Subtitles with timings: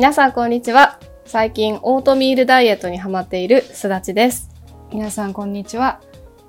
[0.00, 0.98] 皆さんこんにちは。
[1.26, 4.48] 最近オートミールダイエットにハマっているすだちです。
[4.90, 6.00] 皆さんこんにちは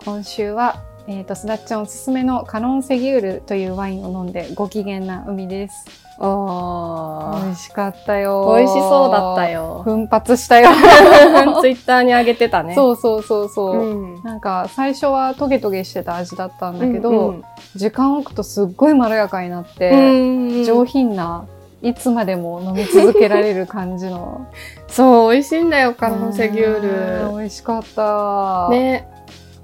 [0.05, 5.86] 今週は、えー、とすだっちゃんおすすめのカノンセギュールというワインを飲んでご機嫌な海です
[6.18, 9.81] お美味しかったよ美味しそうだったよ。
[9.84, 10.70] 奮発したよ
[11.59, 12.73] ツイッターにあげてたね。
[12.73, 14.23] そうそうそうそう、うん。
[14.23, 17.44] なんか最初はトゲトゲしてた味だったんだけど、うん
[17.76, 19.95] 時間置くとすっごいまろやかになって、う
[20.62, 21.44] ん上品な
[21.81, 24.48] いつまでも飲み続けられる感じの
[24.88, 28.76] そう、美味しいんだよ、カノンセギュうんー美味しかった、ル。
[28.76, 29.08] ね。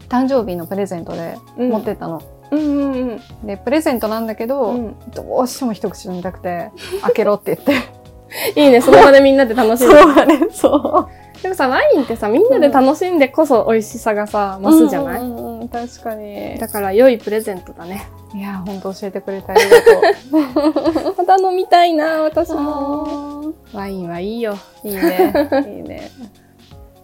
[0.09, 3.21] 誕生日のプレゼントでうん持ってったの、うんうんうん。
[3.45, 7.87] でプレゼントなんだけど、うんどうしても一口飲みたくて開けろって言って
[8.55, 9.95] いいね、その場でみんなで楽しんで。
[9.95, 18.07] だねそうでもさ、ワインってさ、みんなで楽しんでこそ美味しさがさ、増すじゃない、うんうんうん確かにだから良いプレゼントだね。
[18.33, 22.61] いや本当教えてくれてありがとう また飲みたいな、私も。
[22.61, 24.57] もワインはいいよ。
[24.83, 25.33] いいね
[25.67, 26.11] いいね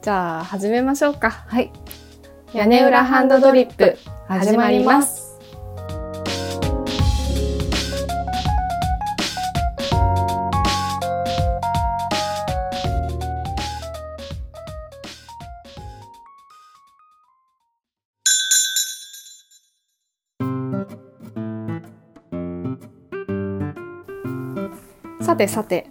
[0.02, 1.44] じゃあ、始めましょうか。
[1.48, 1.72] はい
[2.54, 5.23] 屋根裏ハンドドリップ、始まります。
[25.44, 25.88] てさて、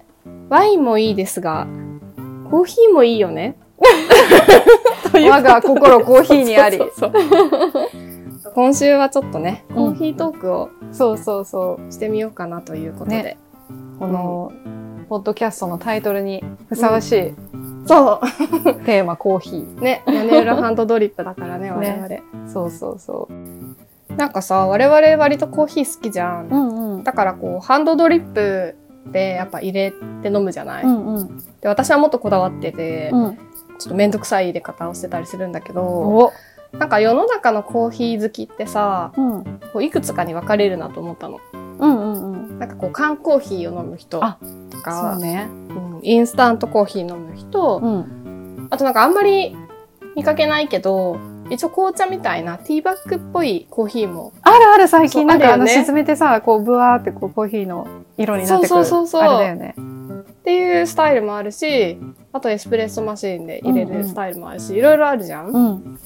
[0.49, 1.67] ワインもいいですが、
[2.51, 3.57] コーヒーもいいよね。
[5.13, 6.81] 我が心コーヒーにあり。
[8.55, 13.23] 今週はちょっとね、コーヒートークをそうそうそうしてみようかなということで。
[13.23, 13.39] ね。
[13.99, 14.53] この、
[15.11, 17.35] ポッドキャストのタイトルにふさわしい
[17.87, 18.21] そ
[18.87, 19.81] テーマ、コーヒう。
[19.83, 22.07] ね、屋根裏ハンドドリップだからね、我々。
[22.07, 24.17] ーそうそうそう。
[24.17, 26.49] なんかさ、我々割とコーヒー好きじゃん。
[26.49, 27.05] んうん。
[27.05, 28.77] だからこう、ハンドドリップ
[29.11, 29.93] でやっぱ入れ
[30.23, 31.39] て飲むじゃない、うんうん。
[31.61, 33.37] で私はもっとこだわってて、うん。
[33.79, 36.33] ちょっとめんどくさい入れ方をしてたりするんだけど、お。
[36.73, 39.45] なんか世の中のコーヒー好きってさ、うん。
[39.73, 41.41] こういくつかに分かれるなと思ったの。
[41.53, 42.59] うんうんうん。
[42.59, 44.21] なんかこう缶コーヒーを飲む人
[44.71, 48.69] とかう、ねうんインスタントコーヒー飲む人、うん。
[48.71, 49.57] あとなんかあんまり
[50.17, 51.19] 見かけないけど、
[51.51, 54.33] 一応紅茶みたいなティーバッグっぽいコーヒーも。
[54.43, 57.87] あるある最近なんかあの沈めてさこうブワーってこうコーヒーの
[58.17, 58.69] 色になってくる。
[58.69, 59.23] そうそうそうそう。
[59.23, 59.75] あれだよね。
[60.31, 61.99] っていうスタイルもあるし、
[62.33, 63.99] あとエスプレッソマシーンで入れうんうん。
[63.99, 65.99] るスタイルもあるし、いろいろあるじゃん、うん。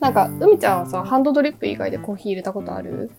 [0.00, 3.10] なんか、海ちゃんはさ、ハンドドリップ以外でコーヒー入れたことある？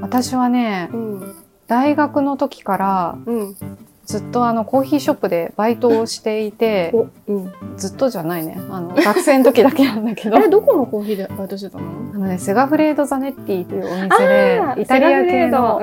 [0.00, 1.34] 私はねうん。
[1.68, 3.56] 大学の時からうん。
[4.04, 7.52] ずっとあのコーヒーショップでバイトをしていてお、うん。
[7.76, 11.84] ずっとじゃないねあの学生の時だけなんだけど あれ、どこのコーヒーでバイトしてたの？
[12.14, 15.80] あのねセガフレード・ザネッティというお店でイタリア系の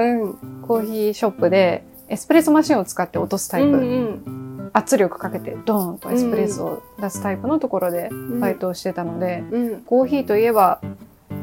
[0.67, 8.39] コーヒーショップでエスプレッソマシンを使って落とすタイプ、うん圧力かけてドーンとエスプレッソを出すタイプのところでうん。
[8.39, 9.81] バイトをしてたので、うん。
[9.81, 10.79] コーヒーといえば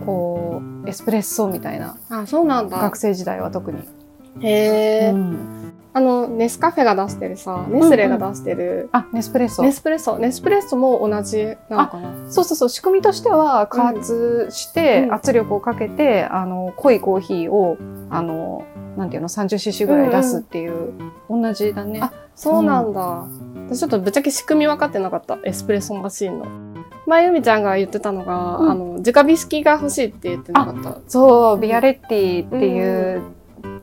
[0.04, 2.78] こうエスプレッソみたいなあ、そうなんだ。
[2.78, 3.80] 学生時代は特に、
[4.40, 5.12] へー。
[5.12, 5.65] うん
[5.96, 10.18] あの、ネスカフェが出してるさ、ネスレが出してる、あネスプレッソネスプレッソ。
[10.18, 12.30] ネスプレッソも同じなのかな。
[12.30, 12.68] そうそうそう。
[12.68, 15.14] 仕組みとしては加圧してうん。
[15.14, 17.78] 圧力をかけて、あの濃いコーヒーを
[18.10, 18.66] あの
[18.98, 20.92] なんていうの 30cc ぐらい出すっていう、
[21.30, 22.00] 同じだね。
[22.02, 23.26] あそうなんだ。
[23.70, 25.38] 私ちょっとぶっちゃけ仕組み分かってなかった。
[25.44, 26.46] エスプレッソマシーンの。
[27.06, 28.70] 前、海ちゃんが言ってたのが、うん。
[28.70, 30.98] あの、直火式が欲しいって言ってなかった。
[31.08, 33.22] そうビアレッティっていう、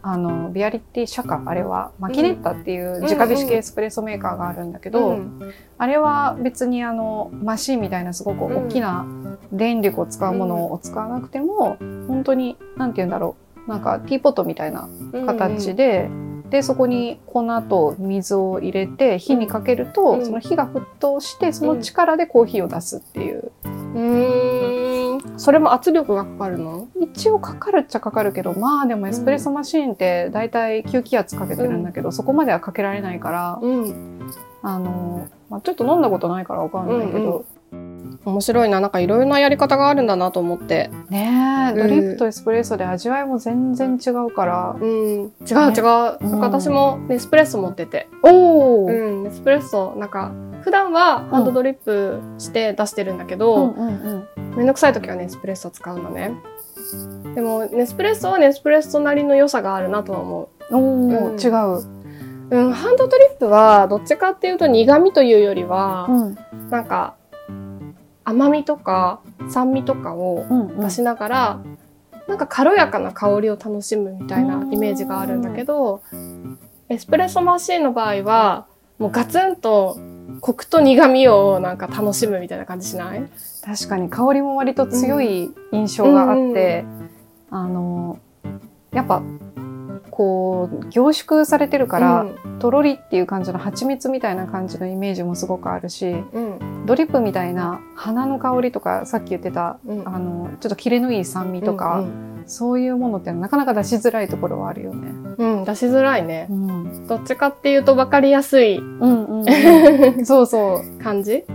[0.05, 5.53] あのビアレッティ社かあれはマキネッタっていう直火式エスプレッソメーカーがあるんだけど、うん。
[5.77, 9.05] あれは別にあのマシンみたいなすごく大きな
[9.53, 11.77] 電力を使うものを使わなくても、
[12.07, 14.89] 本当になんて言うんだろうなんかティーポットみたいな
[15.25, 16.09] 形で、
[16.53, 20.25] でそこに粉と水を入れて火にかけると、うん。
[20.25, 25.39] その火が沸騰してその力でコーヒーを出すっていう、うーん。
[25.39, 26.87] それも圧力がかかるの？
[27.01, 34.29] 一応かかるっちゃかかるけどまあでもエスプレッソマシーンって大体吸気圧かけてるんだけど、そこまではかけられないから、うん。
[34.61, 37.45] あの、まあ、ちょっと飲んだことないからわかんないけど、
[38.25, 38.79] 面白いな。
[38.79, 40.89] なんかいろいろなやり方があるんだなと思って。
[41.09, 44.75] ねえ、うんドリップとエスプレッソで味わいも全然違うから。
[44.79, 44.89] うん。
[44.89, 46.39] 違う違う。
[46.39, 48.07] 私もネスプレッソ持ってて。
[48.21, 49.23] おお、うん。
[49.23, 50.31] ネスプレッソ、なんか、
[50.61, 56.31] 普段はハンドドリップして出してるんだけど、うんうんめんどくさい時はネスプレッソ使うのね。
[57.33, 61.81] でも、ネスプレッソはネスプレッソなりの良さがあるなとは思うん、おお、うん違う。
[62.51, 62.57] う。
[62.57, 66.37] うん、ハンドドリップはどっちかっていうと苦味というよりは、うん
[66.69, 67.15] なんか
[68.25, 70.79] 甘みとか酸味とかをうんうん。
[70.79, 71.59] 出しながら、
[72.27, 76.01] なんか軽やかな香りを楽しむみたいなイメージがあるんだけど、
[76.89, 78.65] エスプレッソマシーンの場合は、
[78.97, 79.97] もうガツンと
[80.39, 83.29] コクと苦味をなんか楽しむみたいな感じしない？
[83.63, 86.85] 確かに香りも割と強い印象があって、
[87.49, 88.19] あの
[88.91, 89.21] やっぱ
[90.15, 92.27] こう凝縮されてるから、
[92.59, 100.07] とろりっていう感じの蜂蜜みたいな感じのイメージもすごくあるしうん、うん、ドリップみたいな花の香りとかさっき言ってたうん。
[100.07, 105.07] あのちょっとキレのいい酸味とか、うんそういうものってなかなか出しづらいところはあるよね。
[105.37, 106.47] うん、うん出しづらいね。
[106.49, 108.79] うん、どっちかっていうと分かりやすい。
[108.79, 109.45] うんうん
[110.17, 111.01] うん、 そうそう。
[111.01, 111.45] 感じ？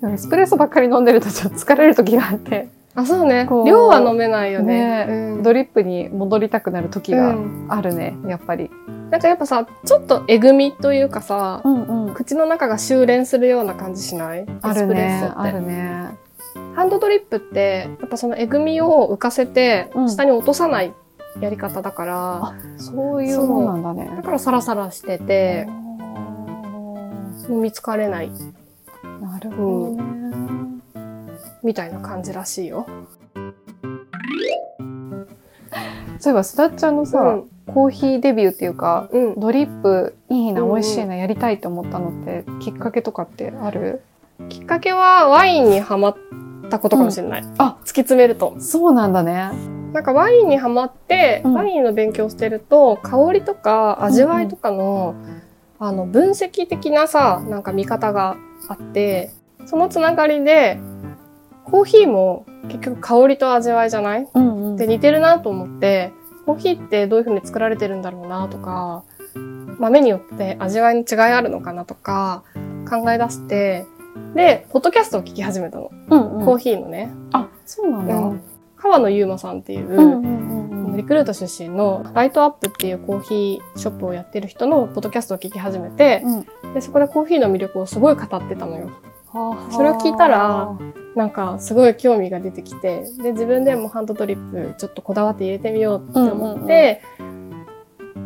[0.00, 5.06] でもエスプレッソばっかり飲んでるとちょっと疲れる時があってあ、そうね量は飲めないよね。
[5.06, 8.70] ねうんドリップに戻りたくなる時うがんあるね、やっぱり。
[9.10, 14.46] なんかやっぱさ、ちょっとえぐみというかさ、うんうん、口の中が修練するような感じしない？
[14.62, 15.52] あるエスプレッソねあって。
[15.52, 16.10] るね。
[16.74, 20.92] ハンドドリップって、やっぱそのえぐみを浮かせてう、ん下に落とさない
[21.40, 24.10] やり方だから、あそういうもんなんだね。
[24.16, 25.66] だからサラサラしてて、
[27.48, 28.30] 飲み疲れない
[29.20, 30.05] なるほどね。
[31.66, 32.86] みたいな感じらしいよ。
[36.18, 39.40] そういえばすだっちゃんのさ、うんコーヒーデビューっていうかうん。
[39.40, 44.02] ドリップいいな、うんうん美味しいなやりたいって思ったのってきっかけとかってある？
[44.48, 46.16] きっかけはワインにハマっ
[46.70, 47.44] たことかもしれない。
[47.58, 48.54] あ突き詰めると。
[48.60, 49.50] そうなんだね。
[49.92, 55.16] なんかワインにハマって、うんワインの勉強してると、香りとか味わいとかの、
[55.80, 58.36] あの、分析的なさ、なんか見方が
[58.68, 59.32] あって、
[59.64, 60.78] そのつながりで、
[61.70, 64.28] コーヒーも結局香りと味わいじゃない？
[64.32, 66.12] うんうんで似てるなと思って、
[66.44, 69.04] コーヒーってどういう風に作られてるんだろうなとか、
[69.78, 72.44] 豆によって味わいに違いあるのかなとか
[72.88, 73.86] 考え出して、
[74.34, 75.90] で、ポッドキャストを聞き始めたの。
[76.10, 77.10] うんうんコーヒーのね。
[77.32, 78.14] あそうなんだ。
[78.14, 78.40] うん
[78.78, 86.22] 川野ゆうまさんっていう、うんうんうんうんリクルート出身のライトアップっていうコーヒーショップをやってる人のポッドキャストを聞き始めて、
[86.62, 88.90] うんでそこでコーヒーの魅力をすごい語ってたのよ。
[89.32, 90.70] はあそれを聞いたら
[91.16, 97.00] なんかすごい興味が出てきて、で自分でもハンドドリップちょっとこだわって入れてみようって思って、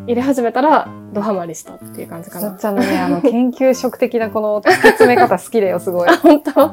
[0.06, 2.56] 入れ始めたらドハマりしたっていう感じかな。
[2.56, 6.08] ちゃんのね、あの、研究職的なこの突き詰め方好きだよ、すごい。
[6.10, 6.72] あ、本当？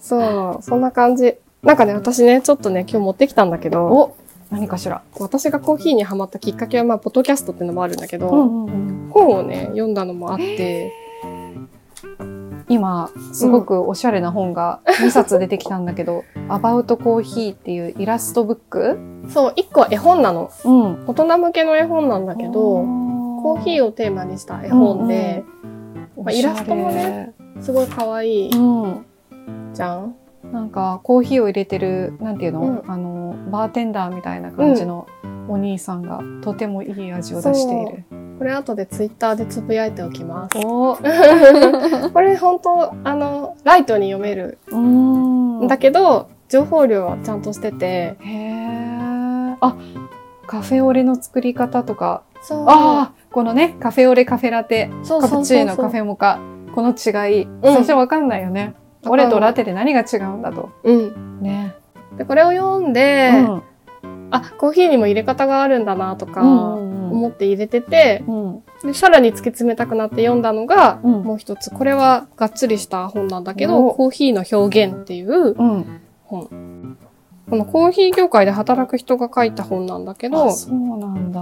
[0.00, 1.36] そう、そんな感じ。
[1.62, 4.16] なんかね、私ね、ちょっとね、今日持ってきたんだけど、お
[4.50, 5.02] 何かしら？
[5.20, 10.92] 私がコーヒーにハマったきっかけは、まあ、ポッドキャストっていうのもあるんだけど、うんうんうん本をね、読んだのもあって、
[12.74, 18.98] 今、すごくおしゃれな本が2冊出てきたんだけど、アバウトコーヒーっていうイラストブック？
[19.30, 20.50] そう、一個は絵本なの。
[20.64, 21.06] うん。
[21.06, 25.44] 大人向けの絵本なんだけど、コーヒーををテーマにした絵本で、
[26.16, 27.32] まあイラストもね。
[27.60, 29.06] すごい可愛いうん。
[29.72, 30.16] じゃん。
[30.52, 35.06] なんか、コーヒーを入れてる、なんていうの、うんあの、バーテンダーみたいな感じの
[35.48, 38.04] お兄さんが、とてもいい味を出している。
[38.38, 40.58] これ後でツイッターでつぶやいておきます。
[40.58, 40.96] お
[42.12, 49.56] これ本当あの、ライトに読めるうんんだけど、情報量はちゃんとしてて、へえ。
[49.60, 49.76] あ、
[50.46, 52.22] カフェオレの作り方とか。
[52.42, 56.38] そうああ、このね、カフェオレ、カフェラテ、そうカプチーノ、カフェモカ。
[56.74, 57.48] この違い。
[57.62, 58.74] 最初わかんないよね。
[59.10, 60.70] わかんないオレとラテで何が違うんだと。
[60.82, 61.40] うん。
[61.40, 61.74] ね。
[62.16, 63.62] で、これを読んで、うん
[64.30, 71.70] あ、コーヒーにも入れ方があるんだなとか、うん思って入れてて、うんで、さらに突き詰めたくなって読んだのが、うんもう一つ。
[71.70, 76.00] これはがっつりした本なんだけど、おコーヒーの表現っていううん。
[76.24, 76.96] 本。
[77.48, 81.40] このコーヒー業界で働く人が書いた本なんだけどあ、そうなんだ。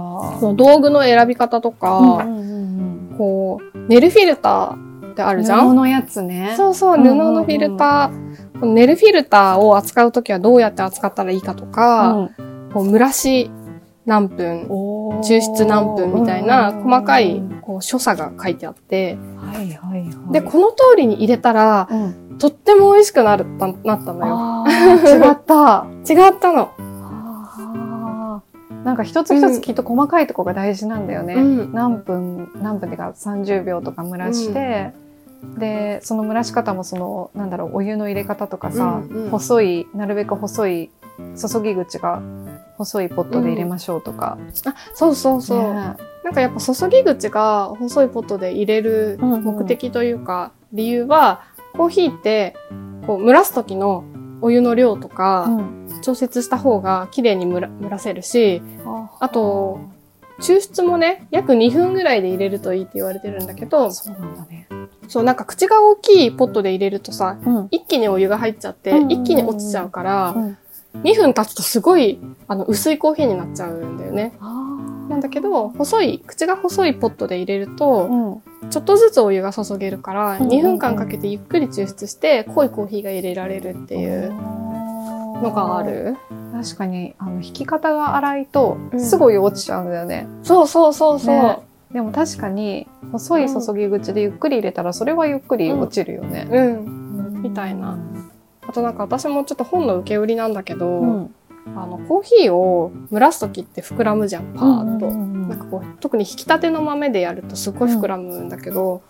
[0.53, 5.69] 道具の選び方とか、うんうんうんこう、ネルフィルターってあうんるじゃん？
[5.69, 6.53] 布のやつね。
[6.57, 8.59] そうそう、布のフィルター。
[8.59, 12.29] このネルフィルターを扱うときはどうやって扱ったらいいかとか、うん
[12.73, 13.51] こう蒸らし
[14.05, 14.63] 何分、
[15.23, 20.33] 抽出何分みたいなうん細かいこう所作が書いてあって、はいはいはい。
[20.33, 24.65] で、この通りに入れたら、うん、とっても美味しくなるたなったのよ。
[24.67, 25.85] 違った。
[26.09, 26.71] 違ったの。
[28.83, 31.35] なんか一つ一つきっと細かいとこが大事なんだよね。
[31.35, 34.93] うん何分、何分っていうか30秒とか蒸らして、
[35.57, 39.29] で、その蒸らし方もその、なんだろう、お湯の入れ方とかさ、うんうん。
[39.29, 42.21] 細い、なるべく細い、注ぎ口が
[42.77, 44.37] 細いポットで入れましょうとか。
[44.65, 45.73] あ、そうそうそう。
[45.73, 45.95] ね。
[46.23, 49.43] なんかやっぱ注ぎ口が細いポットで入れるうんうん。
[49.43, 51.41] 目的というか、理由は、
[51.73, 52.55] コーヒーって、
[53.05, 54.03] こう蒸らす時の
[54.41, 55.83] お湯の量とか、うん。
[56.01, 58.61] 調節した方が綺麗に蒸ら蒸らせるし、
[59.19, 59.79] あと、
[60.39, 64.67] 抽出もね、約2分ぐらいで入れるといいって言われてるんだけど、そうなんだね。
[65.07, 67.67] そう、なんか口が大きいポットで入れるとさ、うん。
[67.71, 70.57] 一気にお湯が入っちゃって、うん一気に落ちちゃうからう、ん
[71.03, 74.33] 2分経つとすごい、あの、薄いコーヒーになっちゃうんだよね。
[74.39, 78.41] あなんだけど、細い、口が細いポットで入れると。
[78.69, 86.15] ちょっとずつお湯が注げるから、うんうんうん2分間かけてゆっくり抽出して濃いコーヒーが入れられるっていうのがある。
[86.53, 90.27] 確かにあの引き方が荒いとうんすぐ落ちちゃうんだよね。
[90.43, 91.35] そうそうそうそう。
[91.35, 91.59] ね
[91.91, 96.47] でも確かに細い注ぎ口でゆっくり入れたらそれはゆっくり落ちるよね。
[96.49, 97.41] うん。
[97.43, 97.97] みたいな
[98.67, 101.35] あとなんか私もちょっと本の受け売りなんだけど、うん。
[101.75, 105.07] あのコーヒーを蒸らす時って膨らむじゃんパーッと。
[105.07, 109.01] うんなんかこう特に引き立ての豆でやるとすごい膨らむんだけど、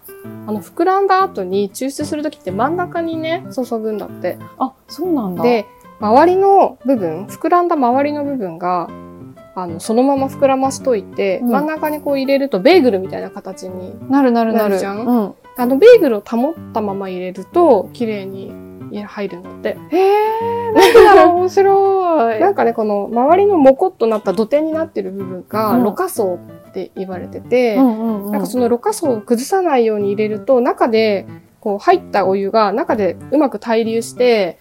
[0.48, 4.38] あの膨らんだ後に抽出する時って真ん中にね注ぐんだって。
[4.58, 5.44] あそうなんだ。
[5.44, 5.66] で
[6.04, 8.90] 周りの部分膨らんだ周りの部分が
[9.56, 14.70] あのそのまま膨らましといて、うん真ん中にこう入れるとベーグルみたいな形になるなるなる。
[14.70, 18.52] なるじゃんうん、あのベーグルを保ったまま入れると綺麗に
[19.06, 19.78] 入るんだって。
[19.92, 22.40] へえ、なんでだろう面白い。
[22.42, 31.28] なんかねこの周りのモコっとなった土手になってる部分がうんろ過層って言われてて、うんうんうん、なんかそのろ過層を崩さないように入れると中で
[31.60, 34.58] こう入ったお湯が中でうまく対流して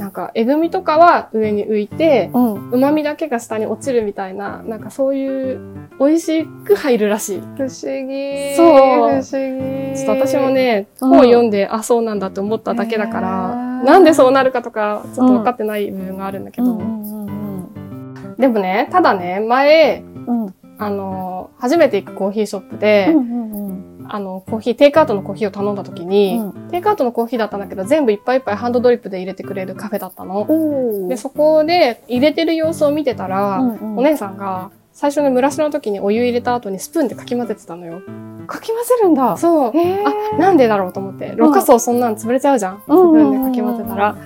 [0.00, 5.60] なんかえぐみとかは上に浮いてうん、旨味だけが下に落ちるみたいななんかそういう
[5.98, 7.40] 美味しく入るらしい。
[7.40, 7.68] 不思
[8.08, 8.56] 議。
[8.56, 9.96] そう不思議。
[9.96, 13.54] ちょっと私もね、うん本読んで、あ、そうなんだって思っただけだから、
[13.84, 20.44] なんでそうなるかとか、ちょっと分かってない部分があるんだけど、うんうんうんでもね、ただね、前、うん。
[20.44, 30.42] うんあの、初めて行くコーヒーショップで、うんうんうんあの、コーヒー、テイクアウトのコーヒーを頼んだ時に、うんテイクアウトのコーヒーだったんだけど、全部いっぱいいっぱいハンドドリップで入れてくれるカフェだったの。
[30.48, 38.02] おで、そこで入れてる様子を見てたら、うんうんお姉さんが、最初の蒸らしの時にお湯入れた後にスプーンでかき混ぜてたのよ。
[38.46, 39.36] かき混ぜるんだ。
[39.36, 39.72] そう。
[39.74, 41.32] あ、なんでだろうと思って。
[41.36, 42.82] ろ過層そんなん潰れちゃうじゃん。
[42.82, 44.16] スプうんーンでかき混ぜたら。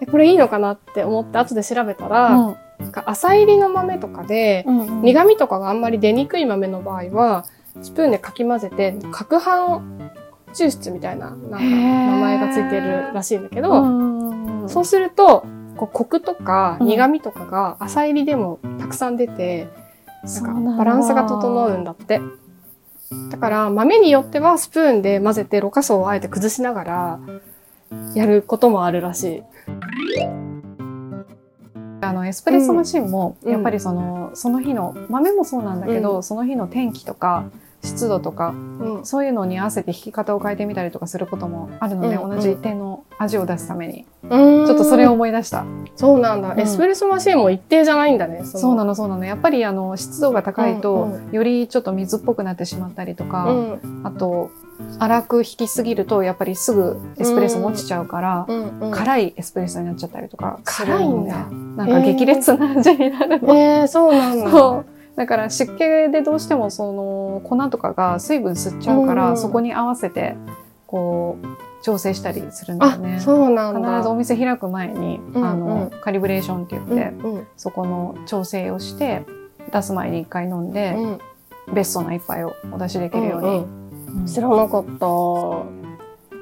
[0.00, 4.64] えこれいいのかなって思って後で調べたら、うんなんか浅入りの豆とかで、
[5.02, 7.44] 苦味とかがあんまり出にくい豆の場合は、
[7.82, 9.80] スプーンでかき混ぜて、攪拌
[10.52, 16.88] 抽出みたいな、なんか名前がついてるらしいんだけど、そうすると、こうコクとかうん。
[16.88, 19.68] 苦味とかが浅入りでもたくさん出て、
[20.24, 22.20] なんかバランスが整うんだって。
[23.30, 27.20] だから豆によってはスプーンで混ぜてろ過層をあえて崩しながら
[28.14, 29.42] やることもあるらしい。
[32.00, 33.52] あのエスプレッソマシンもうん。
[33.52, 36.22] やっぱりその,、その日の豆もそうなんだけど、うん。
[36.22, 37.44] その日の天気とか
[37.82, 39.06] 湿度とかうん。
[39.06, 45.12] そういうのに合わせて引き方を変えてみたりとかすることもあるので、うん同じ一定の味を出すために、ちちょっとそれを。
[45.12, 45.64] 思い出した。
[45.96, 46.52] そうなんだ。
[46.52, 48.44] うんエスプレッソマシンも一定じゃないんだね。
[48.44, 48.88] そうなの。
[48.88, 54.00] のそうなのやっぱりあの湿度が高いと、うんよりちょっと水っぽくなってしまったりとか、うん。
[54.04, 54.50] あと
[55.00, 58.80] 粗く引きすぎるとやっぱりすぐエスプレッソも落ちちゃうから、うん。
[58.80, 58.90] うん。
[58.90, 61.46] 辛いエスプレッソになっちゃったりとか辛いんだ。
[61.46, 63.54] なんか激烈な味になるの。
[63.56, 64.97] えー、そうなんだ。
[65.18, 70.36] だから湿気でどうしてもその粉とかが水分吸っちゃうから、うんそこに合わせて
[70.86, 71.46] こう
[71.82, 73.18] 調整したりするんだよあ、ね。
[73.18, 74.02] そうなん必だ。
[74.02, 79.26] ずお店開く前に、うんあのうんカリブレーションって言って、うんうんそこの調整をして
[79.72, 81.18] 出す前に一回飲んで、うん
[81.74, 83.48] ベストな一杯をお出しできるように。
[83.48, 83.54] うん
[84.20, 84.84] うん知らなかっ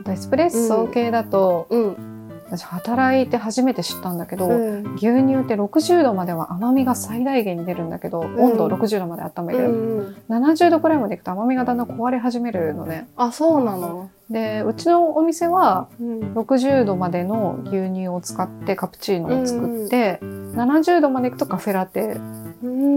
[0.05, 0.13] た。
[0.13, 2.16] エスプレッソ系だと、うん。
[2.49, 4.95] 私働いて初めて知ったんだけど、うん。
[4.95, 10.17] 牛乳って60度までは甘みが最大限に出るんだけど、ん温度を60度まで温める、うん。
[10.29, 13.09] 70度くらいまでいくと甘みがだんだん壊れ始めるのね。
[13.17, 14.11] あ、そうなの？
[14.31, 16.21] でうちのお店はうん。
[16.35, 22.17] 60度までの牛乳を使ってカプチーノを作って、70度までいくとカフェラテ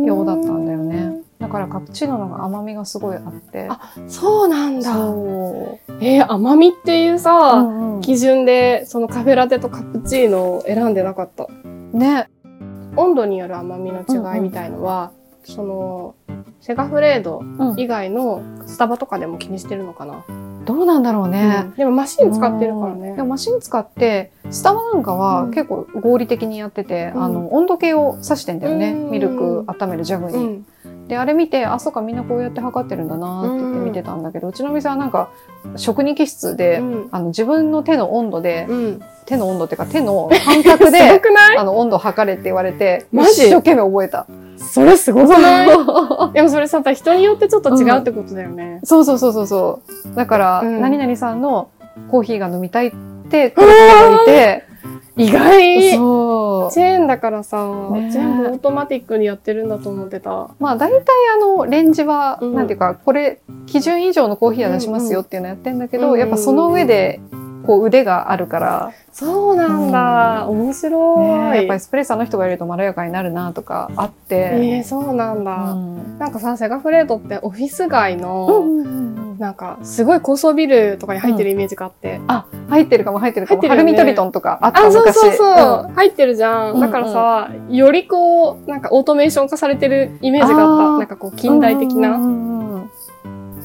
[0.05, 0.98] 用だったんだよね。
[1.39, 3.67] だからカプチーノの方が甘みがすごいあって。
[3.69, 4.93] あそうなんだ。
[4.93, 7.19] そえー甘みっていうう。
[7.19, 11.47] さ、うんうん基準でそのカフェラテとカプチーノを選んでなかった。
[11.91, 12.29] ね。
[12.95, 15.11] 温度による甘みの違いみたいのは、
[15.43, 16.15] その
[16.61, 20.23] セガフレードうん以外のスタバとかでも気にしてるのかな。
[20.65, 21.63] どうなんだろうね。
[21.67, 23.21] うんでもマシン使ってるからねで。
[23.23, 28.91] もマシン使って、スタバなんかはうん結構合理的にやってて、うんあの、温度計を指してんだよね。
[28.91, 30.45] うんミルク温めるジャグに。
[30.45, 30.47] う
[30.89, 31.07] ん。
[31.07, 35.31] で、あれ見て、あ、そうか、みんなこうやって測ってるんだなって言って見てたんだけど、うちの店はなんか、
[35.75, 39.01] 食肉室で、うんあの、自分の手の温度で、うん。
[39.25, 41.57] 手の温度っていうか手の感覚 すごで、くない？
[41.57, 43.43] あの、温度測れって言われて、マジ？
[43.47, 44.27] 一生懸命覚えた。
[44.59, 45.67] それすごくない？
[46.33, 48.81] でもそれさ、人によってちょっと違うってことだよね。
[48.83, 50.15] そうそうそうそうそう。
[50.15, 51.71] だから、うん何々さんの
[52.11, 52.91] コーヒーが飲みたいっ
[53.29, 54.65] て来る人がいて、
[55.17, 56.73] 意外そう。
[56.73, 60.49] チェーンだからさ、ね全部オートマティックにやってるんだと思ってた。
[60.59, 67.19] まあ大体あのレンジは、うんなんていうかこれ基準以上のコーヒーは出しますよっていうのやってんだけど、うんやっぱその上で
[67.65, 70.47] こう腕があるから、そうなんだ。
[70.47, 71.19] 面白い。
[71.51, 75.73] ね、やっぱエスプレッソの人がいるとまろやかになるなとかあって、えーそうなんだ。
[75.73, 76.17] うん。
[76.19, 78.89] なんかさ、セガフレードってオフィス街うのんうんう
[79.35, 79.39] ん。
[79.39, 83.61] なんかすごい高層ビルとかに入ってるイメージがあって、あ、入ってるかも入ってるかも。
[83.61, 83.91] 入ってるよね。
[83.91, 85.15] ハルミトリトンとかあったあそう昔。
[85.17, 90.97] そうそう、ん入ってるじゃん、うんだからさよりこうなんかオートメーション化されてるイメージがあった。
[90.99, 92.68] なんかこう近代的な、うんうんうん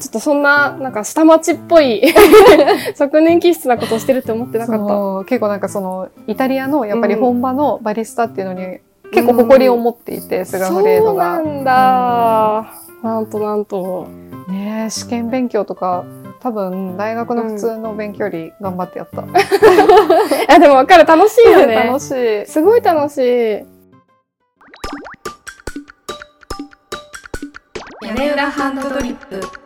[0.05, 2.03] ちょっとそんななんか下町っぽい
[2.93, 4.87] 昨年気質なことをしてるって思ってなかった。
[4.87, 8.77] そう結構なんかそのイタリアのやっぱりうん本場のバリスタっていうのに
[9.11, 11.37] 結構誇りを持っていて、スガフレードが。
[11.37, 12.65] そうなんだ、
[13.01, 14.07] なんとなんと。
[14.47, 16.03] ねえ試験勉強とか
[16.39, 19.21] 多分大学の普通の勉強より頑張ってやった。
[19.25, 19.25] い
[20.47, 21.05] やでも分かる。
[21.05, 21.73] 楽しいよね。
[21.89, 22.45] 楽しい。
[22.45, 23.65] すごい楽しい。
[28.05, 29.64] 屋根裏ハンドドリップ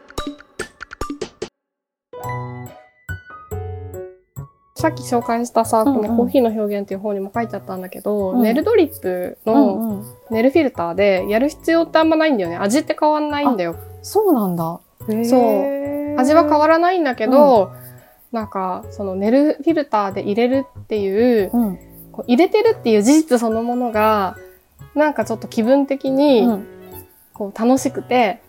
[4.80, 6.02] さっき紹介したさ、うんうん。
[6.02, 8.44] このコーヒーの表現っていう本にも書いてあったんだけど、うん。
[8.44, 10.06] ネルドリップうのんうん。
[10.32, 12.56] ネルフィルターでやる必要ってあんまないんだよね。
[12.56, 13.76] 味って変わんないんだよ。
[14.02, 14.80] そうなんだ。
[15.06, 16.18] そう。
[16.18, 17.74] 味は変わらないんだけど、
[18.32, 21.80] なんかそのネルフィルターで入れるっていううん。
[22.14, 24.38] こう入れてるっていう事実そのものが
[24.96, 26.68] なんかちょっと気分的にうん。
[27.34, 28.42] こう楽しくて、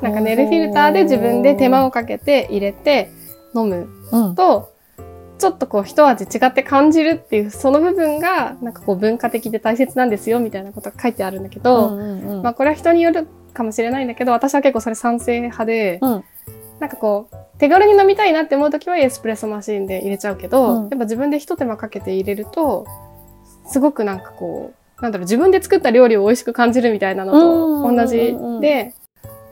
[0.00, 3.12] なんかネルフィルターで自分で手間をかけて入れて
[3.54, 4.34] 飲むうん。
[4.34, 4.71] と
[5.42, 12.42] ちょっとこう一味違って感じるっていうその部分がなんかこう文化的で大切なんですよみたいなことが書いてあるんだけど、うんうんうん。
[12.44, 16.24] まあこれは人によるかもしれないんだけど私は結構それ賛成派で、うん。
[16.78, 20.80] なんかこう手軽に飲みたいなって思う時はエスプレッソマシーンで入れちゃうけど、うん。
[20.82, 22.86] やっぱ自分で一手間かけて入れると
[23.66, 28.54] すごくなんかこうなんだろう自分で作った料理を美味しく感じるみたいなのと同じうんうんうん。
[28.54, 28.94] うんで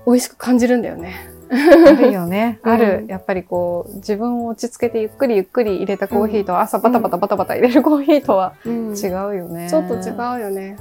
[0.07, 1.30] 美味しく感じるんだよね。
[1.51, 2.61] あるよね。
[2.65, 3.05] うんある。
[3.09, 9.69] やっぱりこう、自分を落ち着けてゆっくりゆっくり入れたコーヒーと、朝バタバタバタバタ入れるコーヒーとはうん違うよね。
[9.69, 10.77] ちょっと違うよね。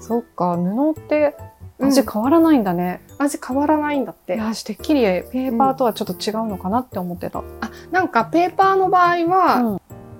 [0.00, 1.34] そっか、布って
[1.78, 3.00] うん味変わらないんだね。
[3.18, 4.34] 味変わらないんだって。
[4.34, 7.40] いや、てっきりペーパーとはちょっと違うのかなって思ってた。
[7.60, 9.78] あなんかペーパーの場合は、うん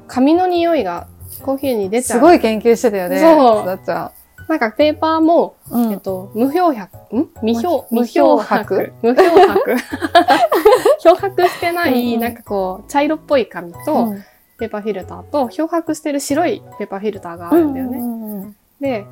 [0.08, 1.06] 紙の匂いが
[1.42, 2.18] コーヒーに出ちゃう。
[2.18, 3.20] すごい研究してたよね。
[3.20, 4.10] そうだっちゃ
[4.48, 5.74] なんかペーパーも、ん。
[5.74, 7.28] うんえっと、無漂白、ん？
[7.42, 8.76] 未漂、無未漂無漂白？
[8.76, 8.92] 白。
[9.02, 9.76] 無漂白。
[11.00, 14.24] 漂白してない、うんうんなんかこう、茶色っぽい紙と、うん
[14.58, 17.98] ペーパーフィルターと、漂白してる白いペーパーフィルターがあるんだよね。
[17.98, 19.06] うんうんで、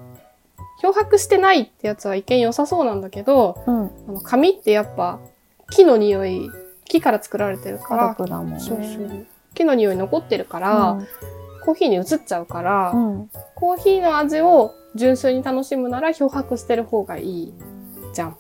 [0.81, 3.77] 漂白してないってやつは一見良さそうなんだけど、うん。
[3.83, 5.21] うんあの紙ってやっぱ
[5.71, 6.51] 木の匂い、
[6.85, 8.59] 木から作られてるか家ら、族だもんね。
[8.59, 10.99] そうそう木の匂い残ってるから、
[11.67, 17.55] コーヒーに移っちゃうから、うんうんコーヒーの味を純粋に楽しむなら漂白してる方がいい
[18.13, 18.37] じゃん。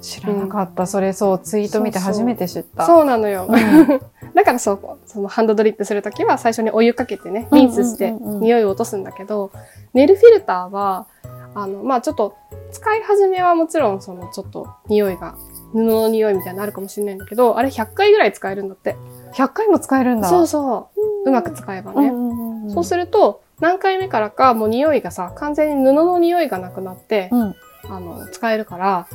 [0.00, 0.86] 知らなかった。
[0.86, 2.86] それそう、ツイート見て初めて知った。
[2.86, 3.46] そうなのよ。
[3.48, 4.00] うん
[4.34, 9.50] だからそう、そのハンドドリップするときは最初にお湯かけてね、うんリンスしてうんうんうん匂いを落とすんだけど、
[9.92, 11.06] ネルフィルターは、
[11.54, 12.34] あの、まあちょっと
[12.70, 15.34] 使い始めはもちろんそのちょっと匂いが、
[15.72, 18.96] 布の匂いみたいなのあるかもしれないんだけど、あれ100回ぐらい使えるんだって。
[19.34, 20.28] 100回も使えるんだ。
[20.28, 20.90] そうそ
[21.24, 21.28] う。
[21.28, 22.08] うまく使えばね。
[22.08, 22.21] うんうんうんうん
[22.72, 27.54] そうすると、何回目からかもう匂いがさ、完全に布の匂いがなくなって、うん。
[27.84, 29.06] あの、使えるから、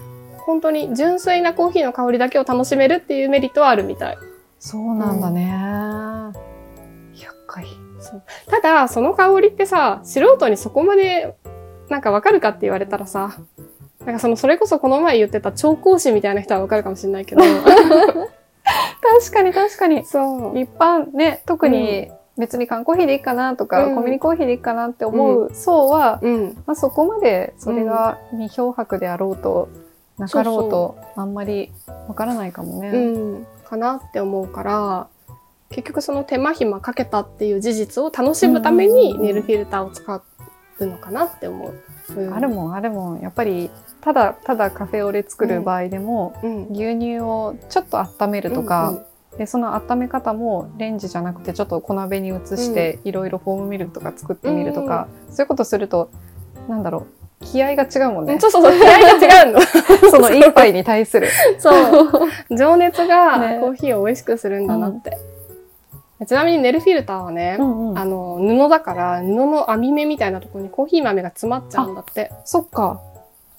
[0.45, 4.17] 本当に純粋なコーヒーの香りだけを楽しめるっていうメリットはあるみたい。
[4.59, 5.43] そうなんだね。
[7.13, 7.65] 100回。
[8.49, 11.35] ただ、その香りってさ、素人にそこまで、
[11.89, 13.37] なんかわかるかって言われたらさ、
[14.05, 17.41] なんかその、それこそこの前言ってた調香師みたいな人はわかるかもしれないけど、
[19.19, 20.05] 確かに確かに。
[20.05, 20.59] そう。
[20.59, 26.53] 一般ね、特に別に缶コーヒーでいいかなとか、うんコンビニコーヒーでいいかなって思う層は、うん。
[26.65, 29.69] まあ、そこまでそれが未漂白であろうと、
[30.17, 31.71] なかろうと、あんまり
[32.07, 32.89] わからないかもね。
[32.89, 33.47] うん。
[33.65, 35.07] かなって思うから、
[35.69, 40.23] 結局その手間暇かけたっていう事実を楽しむためにネルフィルターを使
[40.79, 41.71] うのかなって思う。
[41.71, 43.19] うんあるもんあるもん。
[43.19, 43.69] やっぱり、
[43.99, 46.67] ただただカフェオレ作る場合でも、うん。
[46.71, 49.03] 牛乳をちょっと温めるとか、
[49.37, 56.09] でその温め方もレンジじゃなくてちょっと小鍋に移していろいろフォームミルクとか作ってみるとか、そういうことすると
[56.67, 58.41] なんだろう気合が違うもんねうん。
[58.41, 59.61] そうそうそう、気合が違うの。
[60.09, 61.27] その一杯に対する。
[61.59, 62.57] そう。
[62.57, 65.17] 情熱がねコーヒーを美味しくするんだなって。
[66.25, 72.31] ちなみにネルフィルターはね、んうんあの、布だから、布の網目みたいなところにコーヒー豆が詰まっちゃうんだって。
[72.43, 72.99] そっか。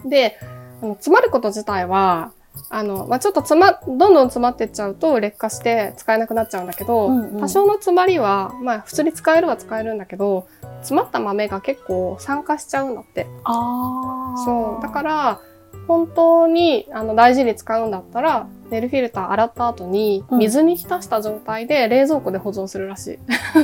[0.05, 0.37] で、
[0.83, 2.33] あの詰まること自体は、
[2.71, 10.49] あの、まあ、ちょっと詰ま、どんどん詰まってっちゃうと劣化して使えなくなっちゃうんだけど、うんうん多少の詰まりは、まあ、普通に使えるは使えるんだけど、
[10.81, 13.27] 詰まった豆が結構酸化しちゃうんだって。
[13.45, 14.83] あそう。
[14.83, 15.41] だから、
[15.87, 23.19] 本当にあの大事に使うんだったら、ネルフィルター洗った後にうん水に浸した状態で冷蔵庫で保存するらしい。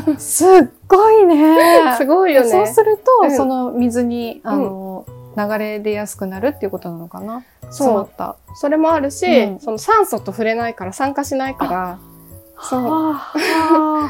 [0.07, 0.16] ら。
[0.18, 0.49] すっ
[0.88, 1.59] ごいね。
[1.99, 2.51] すごいよね。
[2.51, 5.05] そうすると、うんその水に、あの、
[5.37, 7.42] 流れ出やすくなるっていうことなのかな？
[7.62, 8.37] 詰まった。
[8.57, 11.99] それもあるし、うんその酸素と触れないから酸化しないから、
[12.61, 12.85] そう。
[12.85, 13.20] は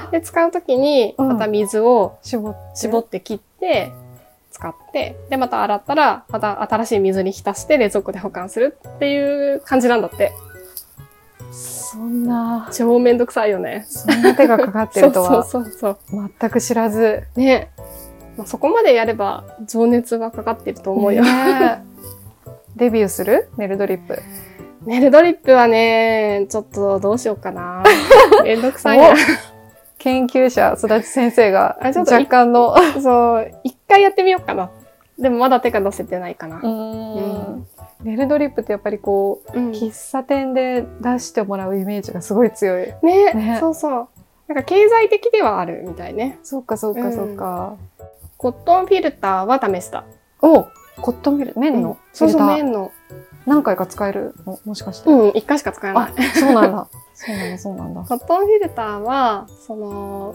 [0.06, 2.58] あ で、使うときに、うんまた水を絞って。
[2.74, 3.92] 絞って切って、
[4.50, 10.32] 使って、で、また洗ったら、また新しい水に浸して冷蔵庫で保管するっていう感じなんだって。
[11.52, 13.86] そんな、超めんどくさいよね。
[13.88, 16.30] そんな手がかかってるとは そうそうそうそう。
[16.40, 17.24] 全く知らず。
[17.36, 17.70] ね
[18.36, 21.22] まあ、そこまでやれば情熱はかかってると思うよ。
[22.76, 23.48] デビューする？
[23.56, 24.18] ネルドリップ。
[24.84, 27.82] ネルドリップはね、ちょっとどうしようかな。
[28.44, 29.14] めんどくさいな。
[29.98, 32.74] 研究者、すだち先生があちょっと若干の。
[33.00, 34.70] そう、一回やってみようかな。
[35.18, 36.60] でもまだ手が出せてないかな。
[36.62, 37.66] うん
[38.02, 42.92] ネルドリップってやっぱりこう、うん喫茶店で出してもらうイメージがすごい強い。
[43.02, 44.08] ねねそうそう。
[44.48, 46.38] なんか経済的ではあるみたいね。
[46.42, 47.76] そうかそうかそうか。
[48.44, 50.04] コットンフィルターは試した。
[50.42, 50.64] お
[51.00, 52.56] コットンフィル、麺のフそうそう、ィルター。
[52.62, 52.92] 麺の。
[53.46, 54.34] 何回か使える？
[54.44, 55.08] のもしかして。
[55.08, 56.86] うん、一回しか使えないあ。、そうなんだ。
[57.16, 58.02] そうなんだ、そうなんだ。
[58.02, 60.34] コットンフィルターは、その、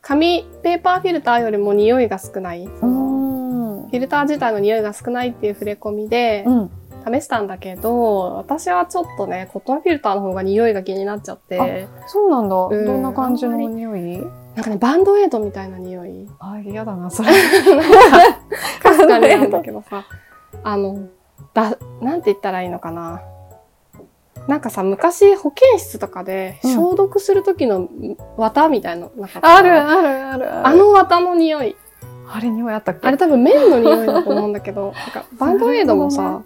[0.00, 2.66] 紙、ペーパーフィルターよりも匂いが少ない。
[2.80, 6.70] そのんフィルター自体の匂いが少ないっていう触れ込みでうん。
[7.06, 12.56] 試したんだけど、私はちょっとね、コットンフィルターの方が匂いが気になっちゃって、そうなんだ。
[12.66, 14.26] んどんな感じの匂い？
[14.56, 16.26] なんかね、バンドエイドみたいな匂い。
[16.40, 17.28] あ、嫌だな、それ。
[18.82, 20.04] かすかになんだけどさ、
[20.64, 21.08] あの、
[21.52, 23.20] だ、なんて言ったらいいのかな。
[24.48, 27.88] なんかさ、昔保健室とかでうん消毒する時の
[28.38, 30.66] 綿みたいなのなかった、あるあるあるある。
[30.68, 31.76] あ、の綿の匂い。
[32.32, 33.06] あれ匂いあったっけ？
[33.06, 36.42] あれ多分綿の匂いだと思うんだけど、 なんかバンドエイドもさ、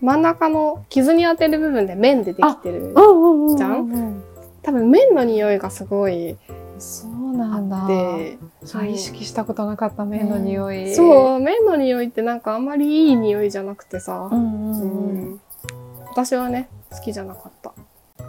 [0.00, 3.00] 真ん中の傷に当てる部分で綿でできてるう。
[3.00, 3.56] んうんうん。
[3.56, 4.22] じゃん？
[4.62, 6.36] 多分綿の匂いがすごい
[6.78, 7.86] そうなんだ。
[7.86, 10.94] で、そう意識したことなかった麺の匂い。
[10.94, 14.88] そう、綿の匂いってなんかあんまりいい匂いじゃなくてさう、んうんうん。
[15.32, 15.40] うん
[16.10, 17.72] 私はね、好きじゃなかった。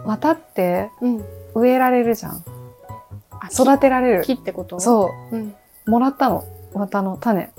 [0.04, 1.24] 綿ってうん。
[1.54, 2.44] 植えられるじゃん。
[3.30, 4.22] あ、育てられる。
[4.22, 4.80] 木ってこと？
[4.80, 5.54] そううん。
[5.86, 5.90] う。
[5.90, 6.44] もらったの。
[6.74, 7.50] 綿の種。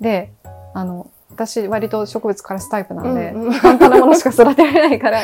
[0.00, 0.32] で、
[0.74, 5.20] あの、私割と植物枯らすタイプなので、うんうん簡単なものしか育てられないから、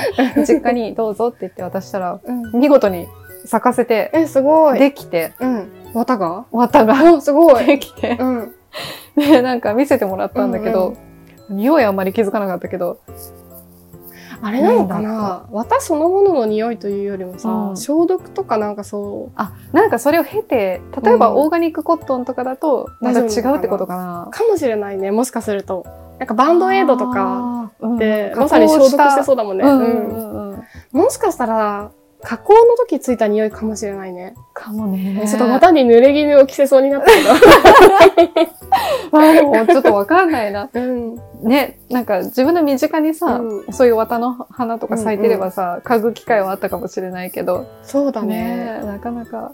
[0.46, 3.08] 実家にどうぞって言って渡したら、うん見事に
[3.46, 4.78] 咲かせて、え、すごい。
[4.78, 5.68] できて、うん。
[5.94, 6.46] 綿が？
[6.52, 7.14] 綿が？
[7.14, 7.64] お すごい。
[7.66, 8.52] できて、うん。
[9.16, 10.94] で、 なんか見せてもらったんだけど、
[11.48, 12.98] 匂いあんまり気づかなかったけど、
[14.44, 15.46] あれなのかな？
[15.52, 24.28] 綿そのものの匂いというよりもさ、うん消毒とかなんかそう、あ、なんかそれを経て、例えばうんオーガニックコットンとかだと、また違うってことかな。
[24.30, 25.10] かもしれないね。
[25.10, 25.86] もしかすると。
[26.18, 29.64] なんかバンドエイドとかで、うんまさに消毒してそうだだもんね。
[29.64, 30.64] うんううんんうん。
[30.92, 31.90] もしかしたら、
[32.24, 34.34] 加工の時ついた匂いかもしれないね。
[34.54, 35.26] かもね。
[35.26, 37.06] ちょっと綿に濡れ衣を着せそうになった
[38.16, 38.48] け
[39.10, 40.68] まあでもちょっとわかんないな。
[40.72, 40.80] ど。
[40.80, 41.16] うん。
[41.42, 48.86] ね、なんか自分の身近にさ、うんそういう綿の花とか咲いてればさ、嗅ぐ機会はあったかもしれないけど、そうだねね。
[48.86, 49.52] なかなか。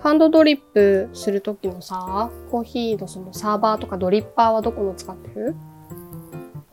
[0.00, 5.56] ハンドドリップする時のさ、コーヒーのそのサーバーとかドリッパーはどこの使ってる？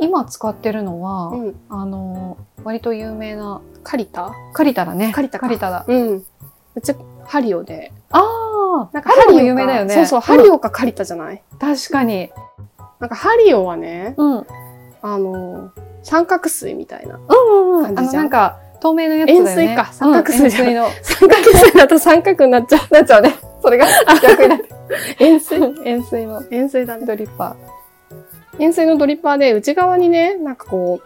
[0.04, 1.56] 今使ってるのは、うん。
[1.70, 4.32] あの、割と有名な、カリタ？
[4.54, 5.12] カリタだね。
[5.13, 5.86] カリタかカリタだ。
[5.88, 6.26] うん。
[6.76, 7.92] うち、ハリオで。
[8.12, 9.94] ああなんかハリオ有名だよね。
[9.94, 12.32] そうそう、ハリオかカリタじゃない、確かに。
[13.00, 14.48] なんかハリオはね、うん。
[15.02, 15.72] あの、
[16.04, 17.16] 三角錐みたいな。
[17.16, 17.86] うんうんうん。
[17.86, 19.52] あの、なんか、透明のやつだよね。
[19.52, 20.88] 円錐か三角錐じゃんうんの。
[21.02, 22.94] 三角錐だと三角になっちゃう。
[22.94, 23.36] なっちゃうね。
[23.62, 23.86] それが
[24.22, 24.70] 逆になって。
[25.20, 25.74] 円錐？
[25.86, 27.06] 円錐の円錐だね。
[27.06, 27.56] ドリッパ
[28.60, 31.02] 円錐のドリッパーで内側にね、なんかこ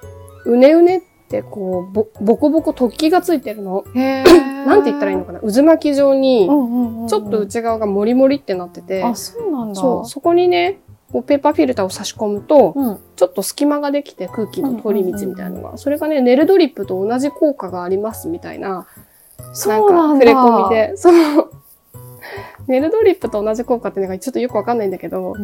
[0.46, 3.84] う、うねうねってこう、ぼ、ボコボコ突起がついてるの。
[3.94, 4.00] ー。
[4.00, 5.40] へ ーなんて言ったらいいのかな？
[5.40, 7.08] 渦巻き状にう、んうんうんうん。
[7.08, 9.76] ちょっと内側がモリモリってなってて、あ、そうなんだ。
[9.76, 10.80] そう、そこにね、
[11.12, 12.98] こうペーパーフィルターを差し込むと、うん。
[13.16, 18.86] ちょっと隙間ができて空気の通り道みたいなのが、それがね、ネルドリップと同じ効果がありますみたいな、なんだ。
[19.48, 21.48] か触れ込みで、その、
[22.68, 25.42] ネルドリップと同じ効果っていうのがちょっとよくわかんないんだけど、布、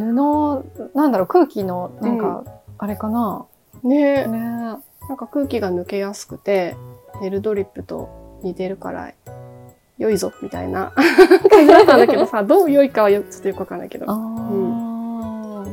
[0.93, 2.43] なんだろう、空気の、なんか、
[2.77, 3.45] あれかな。
[3.83, 4.39] ね、ね。
[5.07, 6.75] なんか空気が抜けやすくて、
[7.21, 9.13] ネルドリップと似てるから、
[9.97, 10.91] 良いぞ、みたいな。
[11.49, 14.05] 感じだったんだけどさ、どう良いかはよちょっとよくわかんないけど。
[14.09, 15.65] ああ、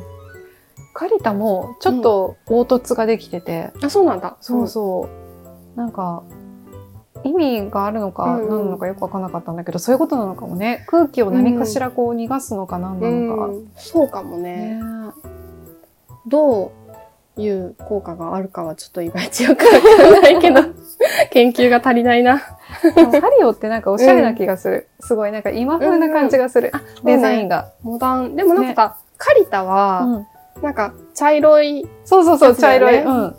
[0.95, 4.37] カリタも、ちょっと凹凸ができてて、あ、そうなんだ。
[4.41, 5.09] そうそ
[5.77, 5.79] う。
[5.79, 6.23] なんか、
[7.24, 10.85] 意味があるのか、うんうん何なのかよくわかんなかったんだけど、そういうことなのかもね。
[10.88, 13.46] 空気を何かしらこう逃がすのか何うなのか。
[13.46, 13.66] ん。
[13.76, 14.74] そうかもね。
[14.76, 14.80] ね
[16.26, 16.72] ど
[17.37, 20.62] ういう効果があるかはちょっといまいちよくわかんないけど、
[21.30, 22.38] 研究が足りないな。
[22.38, 22.48] ハ
[23.38, 24.88] リオってなんかおしゃれな気がする。
[25.00, 26.72] すごいなんか今風な感じがする。
[27.04, 27.72] デザインが。
[27.83, 28.37] モダン。
[28.37, 30.26] でもなんか、カリタは、うん
[30.62, 33.02] なんか茶色い、そうそうそう、茶色い。
[33.02, 33.35] うん。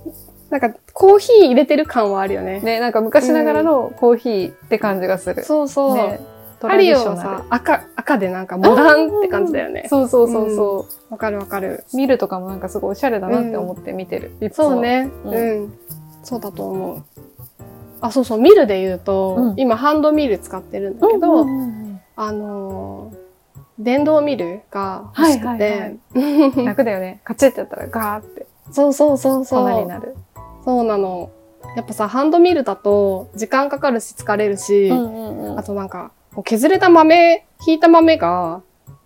[0.51, 2.59] なんかコーヒー入れてる感はあるよね。
[2.59, 5.43] ね、なんか昔ながらのコーヒーって感じがする。
[5.43, 5.95] そうそう。
[5.95, 6.19] ね、
[6.59, 9.85] トハリオはさ、赤、赤でなんかモダンって感じだよね。
[9.89, 11.85] そうそうそうそわかるわかる。
[11.93, 11.97] う。
[11.97, 14.33] 見るとかもなんかすごいおしゃれだなって思って見てる。
[14.41, 14.81] いつもそう。
[14.81, 15.09] ね。
[15.23, 15.73] ううんん。
[16.23, 17.03] そうだと思う。
[18.01, 23.21] あ、そうそう、ミルで言うと、うん今ハンドミル使ってるんだけど、うんうんうんあのー
[23.79, 25.85] 電動ミルが欲しくて、はいは
[26.61, 27.21] い 楽だよね。
[27.23, 29.63] カチッってやったらガーってそうそうそうそう。
[29.71, 30.15] 粉になる。
[30.63, 31.31] そうなの。
[31.75, 36.11] やっぱさ、ハンドミルだと時間かかるし疲れるし、んうんあとなんか、
[36.43, 38.61] 削れた豆、ひいた豆が、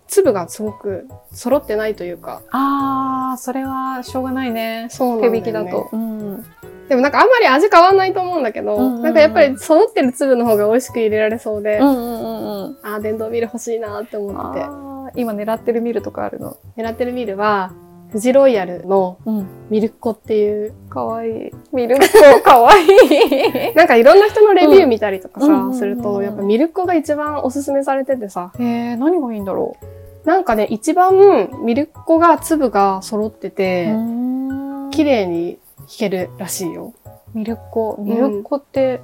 [0.08, 2.40] 粒がすごく揃ってないというか。
[2.52, 4.86] あー、それはしょうがないね。
[4.90, 5.88] そうなんだよね手引きだと。
[5.92, 6.44] うん。
[6.88, 12.78] でもなんかあんまり味変わんないと思うんだけど、うんうんうんなんかやっぱり揃ってる粒の方が美味しく入れられそうで、うんうんうんうん。
[12.82, 15.20] ああ、電動ミル欲しいなって思ってて。
[15.20, 16.56] 今狙ってるミルとかあるの？
[16.76, 17.72] 狙ってるミルは、
[18.10, 19.46] フジロイヤルのうん。
[19.68, 21.50] ミルコっていう、かわいい。
[21.72, 23.74] ミルコかわいい。
[23.74, 29.76] なんかいろんな人のレビュー見たりとかさ、うんうんうんうんすると、やっぱミルコが一番おすすめされててさ、えー、何がいいんだろ
[30.24, 33.50] なんかね、一番ミルコが粒が揃ってう。
[33.50, 36.94] て、ん綺麗に弾けるらしいよ。
[37.34, 37.96] ミルコ。
[38.00, 39.00] ミルコって、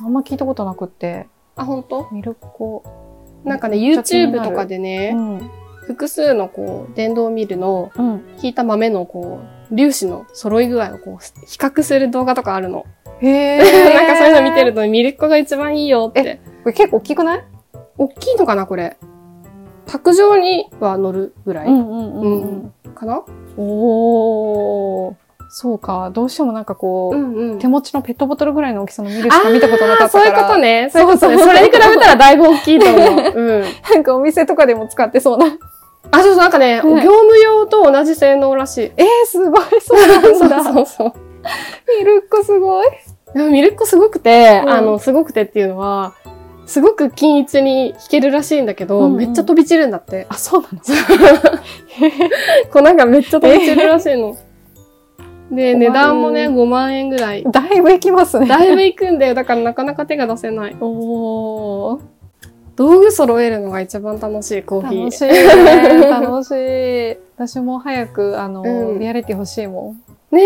[0.00, 1.26] あんま聞いたことなくって。
[1.56, 2.08] あ、本当？
[2.10, 2.82] ミルコ。
[3.44, 5.50] なんかね、YouTube るとかでね、うん。
[5.86, 8.22] 複数のこう、電動ミルのうん。
[8.42, 9.40] 引いた豆のこ
[9.70, 12.86] う、粒子の揃い具合をこう、比較する動画とかあるの。
[13.20, 13.58] へ
[13.94, 16.40] なんかそういうの見てるとミルコが一番いいよって。
[16.64, 17.44] これ結構大きくない？
[17.98, 18.96] 大きいのかな、これ。
[19.86, 23.22] 卓上には乗るぐらい、んうんうんかな？
[23.56, 25.14] おー。
[25.54, 26.10] そうか。
[26.14, 30.22] どうしてもなんかこう、んうん手持ちのペットボトルぐらいの大きさのミルしか見たことなかったから。
[30.22, 30.88] そういうことね。
[30.90, 31.36] そういうことね。
[31.36, 33.32] そうそうそれに比べたらだいぶ大きいと思う。
[33.34, 33.64] うん。
[33.92, 35.46] なんかお店とかでも使ってそうな。
[36.12, 38.80] あ、そうそう、なんかね、はい業務用と同じ性能らしい。
[38.96, 39.64] えー、すごい。
[39.80, 40.62] そうなんだ。
[40.64, 41.12] そうそうそう。
[41.98, 42.86] ミルコすごい。
[43.34, 46.14] ミルコすごくて、うんあの、すごくてっていうのは、
[46.66, 50.26] すごく均一に弾けるらしいんだけど、うんうんめっちゃ飛び散るんだって。
[50.28, 50.80] あ、そうなの？
[52.70, 54.36] 粉がめっちゃ飛び散るらしいの。
[55.50, 57.44] で、困る値段もね、5万円ぐらい。
[57.50, 58.46] だいぶいきますね。
[58.46, 59.34] だいぶいくんだよ。
[59.34, 60.76] だからなかなか手が出せない。
[60.80, 62.00] おー。
[62.82, 65.02] 道具揃えるのが一番楽しい、コーヒー。
[65.04, 66.06] 楽しいね。
[66.08, 67.16] 楽しい。
[67.36, 69.94] 私も早く、あの、うんリアリティ欲しいも
[70.32, 70.42] ね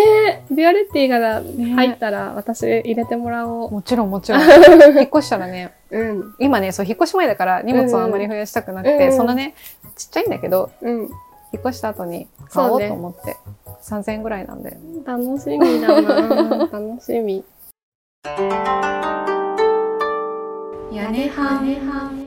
[0.50, 1.56] え、ビアレッティがん。
[1.56, 3.70] ね入ったら私入れてもらおう。
[3.70, 4.42] もちろんもちろん。
[5.00, 6.34] 引っ越したらね、うん。
[6.38, 9.54] 今ね、そう、引っ越し前だから荷物をあんまり増やしたくなくて、うんそんなね、
[9.96, 10.98] ちっちゃいんだけど、うん。
[11.00, 13.36] 引っ越した後に買おうと思って、
[13.82, 14.76] 3000円ぐらいなんで。
[15.06, 17.42] 楽しみだな楽しみ。
[20.96, 22.26] 屋根はね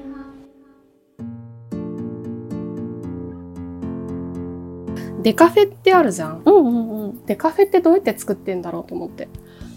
[5.23, 6.43] デカフェってあるじゃん。
[6.45, 7.25] うんうんうん。
[7.25, 9.27] デカフェってどうやって作ってんだろうと思って。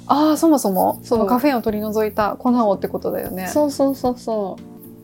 [0.06, 3.48] ああ、そもそも、そのカフェインを取り除いた粉をってことだよね。
[3.48, 4.56] そうそうそうそ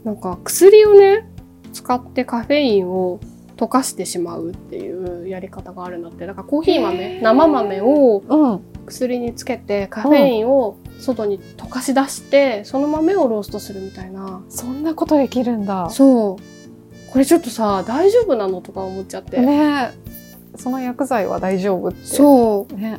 [0.05, 0.07] う。
[0.07, 1.27] なんか薬をね、
[1.73, 3.19] 使ってカフェインを
[3.57, 6.25] 溶かしてしまうっていうやり方があるんだって。
[6.25, 8.61] だからコーヒーへ豆、ー生豆をうん。
[8.87, 14.43] 薬につけてカフェインを外に溶かし出して、その豆をローストするみたいな。
[14.49, 15.91] そんなことできるんだ。
[15.91, 17.11] そう。
[17.11, 19.41] これちょっとさ、大丈夫なのとか思っちゃって。
[19.41, 20.09] ねえ
[20.57, 22.05] その薬剤は大丈夫って。
[22.05, 22.75] そう。
[22.75, 22.99] ね。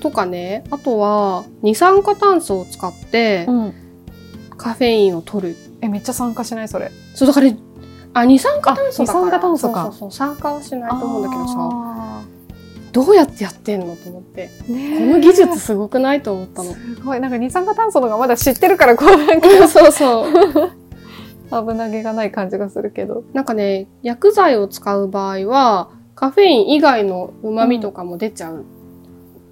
[0.00, 3.74] とかね、あとは二酸化炭素を使ってうん。
[4.56, 5.56] カフェインを取る。
[5.82, 6.90] え、めっちゃ参加しないそれ。
[7.14, 7.50] そうだから、
[8.14, 9.20] あ、二酸化炭素だから。
[9.20, 10.12] あ二酸化炭素かそうそうそう。
[10.12, 12.24] 酸化はしないと思うんだけどさ、あ
[12.96, 14.48] どうやってやってんのと思って。
[14.68, 16.72] ーねえこの技術すごくないと思ったの。
[16.72, 17.20] すごい。
[17.20, 20.32] なんか二酸化炭素のがまだ知ってるから、こうなんか そうそう。
[21.50, 23.24] 危なげがない感じがするけど。
[23.34, 28.64] なんかね、薬剤を使う場合は、カフェイン以外の旨味とかも出ちゃう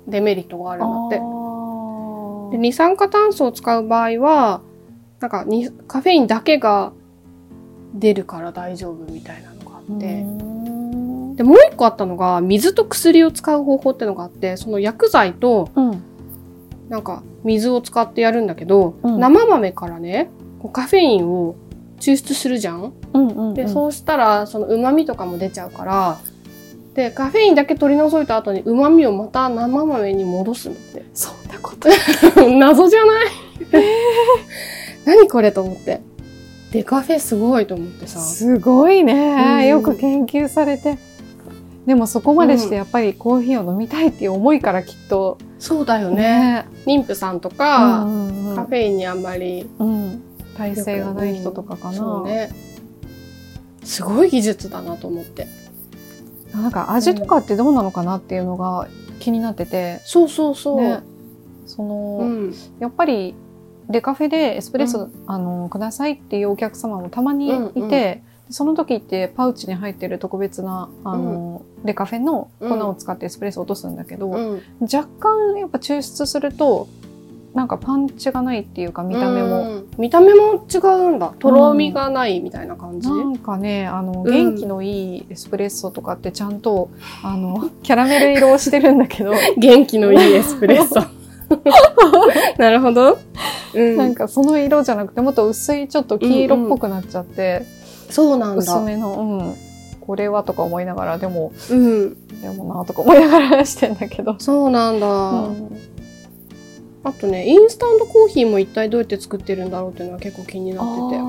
[0.09, 1.21] デメリットがあるんだって。
[1.21, 4.63] あで二酸化炭素を使う場合は、
[5.21, 6.93] なんかにカフェインだけが
[7.93, 10.54] 出るから大丈夫みたいなのがあって。
[11.35, 11.37] うん。
[11.37, 16.03] で、もう一個あったのが、水と薬を使う方法ってのがあって、その薬剤と、うん。
[16.89, 20.31] なんか、水を使ってやるんだけど、うん生豆からね、
[20.73, 21.57] カフェインを
[22.01, 22.93] 抽出するじゃん？
[23.13, 23.55] うんうん。
[23.55, 26.19] で、そうしたら、その旨味とかも出ちゃうから、
[26.95, 31.05] で、カフェインだけ取り除いた後に旨味をまた生豆に戻すのって。
[31.13, 31.89] そんなこと。
[32.59, 33.27] 謎じゃない？
[35.05, 36.01] 何これと思って。
[36.73, 38.19] デカフェすごいと思ってさ。
[38.21, 40.99] すごいね、うんよく研究されて。
[41.87, 45.39] でもそこまでしてやっぱりコーヒーを飲みたいっていう思いからきっと。
[45.59, 46.67] そうだよね。
[46.87, 50.23] 妊婦さんとか、うんうんカフェインにあんまりうん。
[50.57, 52.23] 耐性がない人とかかな。
[52.23, 52.51] ね。
[53.83, 55.47] すごい技術だなと思って。
[56.53, 60.81] なんか味とかってどうなのかなっていうのが気になってて、そうそうそう。
[60.81, 61.01] ね、
[61.67, 62.55] その、うん。
[62.79, 63.35] やっぱり
[63.91, 74.63] デカフェでエスプレッソ、うあのくださいっていうお客様もたまにいて、その時ってパウチに入ってる特別なあの、デカフェの粉を使ってエスプレッソを落とすんだけど、うん。
[74.83, 76.89] 若干やっぱ抽出すると
[77.55, 79.63] なんかパンチがないっていうか見た目も。
[79.63, 79.91] うん。
[79.97, 81.33] 見た目も違うんだ。
[81.39, 83.09] とろみがないみたいな感じ？
[83.09, 86.91] なんかねあのうん元気のいいエスプレッソとかってちゃんと、
[87.23, 91.01] あのキャラメル色をしてるんだけど 元気のいいエスプレッソ。
[92.59, 93.19] なるほど。
[93.75, 93.97] うん。
[93.97, 97.67] なんかその色じゃなくてもっと薄いちょっと黄色っぽくなっちゃって、
[98.11, 98.63] そうなんだ。
[98.63, 99.55] 薄めの、うん、
[100.07, 102.41] これはとか思いながらでもうん。
[102.41, 104.37] でもなとか思いながらしてんだけど。
[104.39, 105.07] そうなんだ。
[105.07, 105.95] うん
[107.07, 111.23] あとね、インスタントコーヒーも一体どうやって作ってるんだろうっていうのは結構気になってて。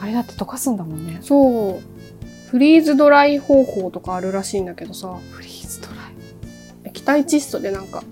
[0.00, 1.18] あれだって溶かすんだもんね。
[1.22, 2.50] そう。
[2.50, 5.96] フリーズドライ方法とかあるらしいんだけどさ、フリーズドライ。
[6.84, 8.04] 液体窒素でなんか、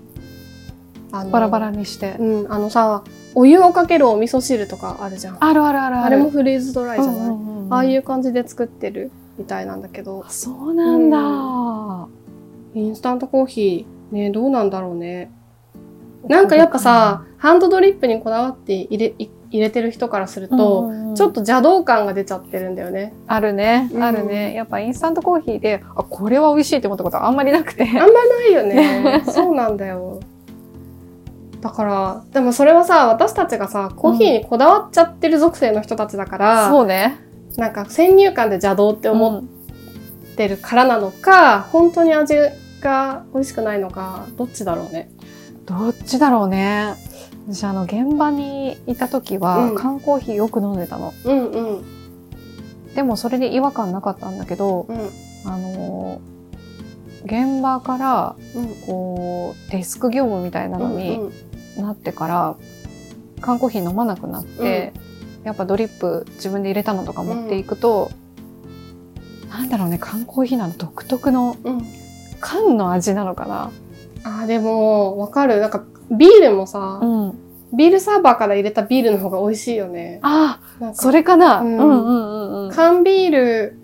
[1.13, 2.17] あのバラバラにして。
[2.19, 5.35] うん、あのさ、お湯をかけるお味噌汁とかあるじゃん。
[5.35, 6.17] ああるあるあるある。
[6.17, 12.07] れもフリーズドライじゃない、うんうんうんああいう感じで作ってるみたいなんだけどあ、そうなんだ。
[12.73, 15.31] インスタントコーヒー、ね、どうなんだろうね。
[16.27, 23.13] なんかやっぱさ、ハンドドリップにこだわって入れい入れてる人からすると、うんうんうんちょっと邪道感が出ちゃってるんだよね。
[23.25, 24.53] あるね、うんあるね。
[24.53, 27.85] やっぱインスタントコーヒーで、あ、これは美味しいって思ったことはあんまりなくて。
[27.85, 29.23] あんまないよね。
[29.31, 30.19] そうなんだよ。
[31.61, 37.17] だから、でもそれはさ、私たちがさ、コーヒーにこだわっちゃってる属性の人たちだから、そうね。
[37.57, 39.43] なんか先入観で邪道って思っ
[40.35, 42.35] てるからなのか、本当に味
[42.81, 45.09] が美味しくないのか、どっちだろうね。
[45.65, 46.95] どっちだろうね。
[47.47, 51.13] 私あの現場にいた時は、うん缶コーヒーよく飲んでたの。
[51.23, 51.85] うんうん。
[52.95, 55.09] でもそれで違和感なかったんだけど、うん。
[55.45, 56.35] あのー
[57.25, 58.67] 現場からうん。
[58.85, 61.19] こうデスク業務みたいなのに
[61.77, 62.55] なってから、
[63.41, 64.93] 缶コーヒー飲まなくなって、
[65.45, 68.11] やっぱドリップ自分で入れたのとか持っていくと、
[69.49, 71.77] なんだろうね缶コーヒーの独特のうん。
[71.77, 71.85] うん。
[72.41, 73.71] 缶の味なのかな。
[74.23, 75.59] あーでも、わかる。
[75.61, 77.33] なんか、ビールもさ、うん、
[77.75, 80.19] ビールサーバーから入れたビールの方が美味しいよね。
[80.21, 81.61] あなんかそれかな。
[81.61, 82.11] ううんんうんう
[82.57, 82.71] んうん。
[82.71, 83.79] 缶ビール、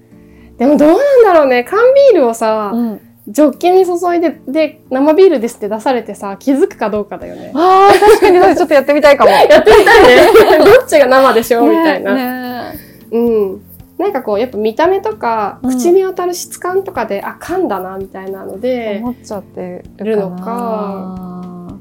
[0.58, 1.64] でもどうなんだろうね。
[1.64, 1.80] 缶
[2.12, 7.54] ビールをさ、うんジョッキに注いで、で、生ビールですって出されてさ、気づくかどうかだよね。
[7.56, 9.32] ああ、確かにそれちょっとやってみたいかも。
[9.32, 10.66] やってみたいね。
[10.66, 12.14] どっちが生でしょうみたいな。
[12.14, 12.80] ねね
[13.12, 13.62] うん。
[13.98, 21.78] なんかこう、やっぱ見た目とか、うん口に当たる質感とかで、あ、缶だな、みたいなので、思っちゃってるるのか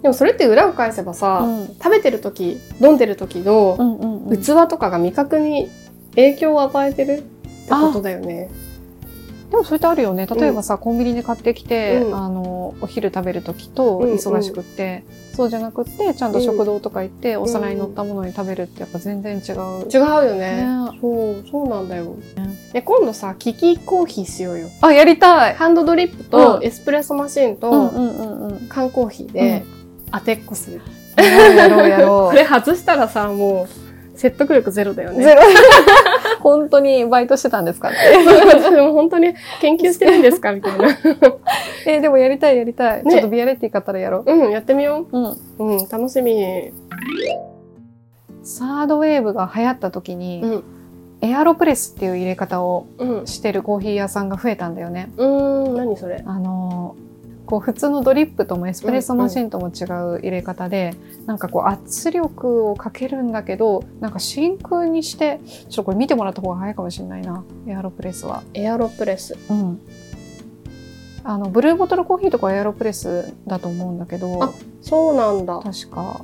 [0.00, 3.76] でもそれって裏を返せばさ、うん食べてる時、飲んでる時の
[4.30, 5.68] 器とかが味覚に
[6.14, 8.48] 影響を与えてるってことだよね。
[9.54, 10.26] でもそれってあるよね。
[10.26, 12.16] 例えばさ、コンビニで買ってきて、うん。
[12.16, 14.16] あのお昼食べる時とうんうん。
[14.16, 19.88] 忙しくって、そうじゃなくってちゃんと食堂とか行って、お皿に乗ったものに食べるってやっぱ全然違う。
[19.88, 20.56] 違うよね。
[20.56, 20.66] ね。
[21.00, 22.16] そう、そうなんだよ。
[22.72, 24.70] で、今度さ、キキコーヒーしようよ。
[24.80, 26.64] あやりたい、ハンドドリップとうん。
[26.64, 29.64] エスプレッソマシンうんとうんうんうん、缶コーヒーで
[30.10, 30.80] 当てっこする。
[31.16, 32.30] やろうやろう。
[32.34, 33.83] これ外したらさ、もう
[34.14, 35.14] 説得力ゼロだよう。
[35.14, 35.24] ね。
[35.24, 35.42] ゼロ
[36.40, 38.70] 本当にバイトしてたんですかって。
[38.70, 40.88] でも本当に研究してるんですかみたいな。
[41.86, 43.04] えでもやりたいやりたい。
[43.04, 45.18] ねちょっとビアレッティ買ったらやろうん、やってみよう。
[45.18, 45.24] うん。
[45.24, 45.36] う。
[45.58, 46.72] うん、楽しみ。
[48.42, 50.64] サードウェーブが流行った時に、うん。
[51.22, 53.26] エアロプレスっていう入れ方をうん。
[53.26, 55.10] してるコーヒー屋さんが増えたんだよね。
[55.16, 56.22] うーん、何それ？
[56.26, 57.03] あのー
[57.46, 60.94] こう普通のドリップともエスプレッソマシンとも違う入れ方で、
[61.26, 68.42] なんかこう圧力をかけるんだけどなんか真空にしてちょっとこれ見てもらった方が早いかもしれないなエアロプレスは。
[68.54, 69.36] エアロプレス。
[69.50, 69.80] うん
[71.26, 75.58] あのブルーボトルコーヒーとかエアロプレスだと思うんだけどあそうなんだ。
[75.60, 76.22] 確か